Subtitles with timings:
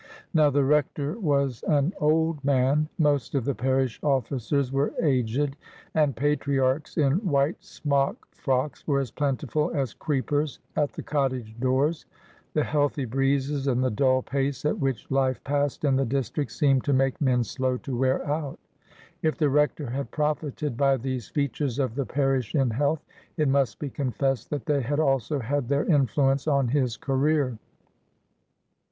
[0.33, 2.89] Now the Rector was an old man.
[2.97, 5.55] Most of the parish officers were aged,
[5.93, 12.07] and patriarchs in white smock frocks were as plentiful as creepers at the cottage doors.
[12.55, 16.83] The healthy breezes and the dull pace at which life passed in the district seemed
[16.85, 18.57] to make men slow to wear out.
[19.21, 23.05] If the Rector had profited by these features of the parish in health,
[23.37, 27.59] it must be confessed that they had also had their influence on his career.